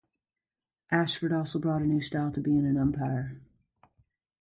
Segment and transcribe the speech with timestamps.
[0.89, 3.39] Ashford also brought a new style to being an umpire.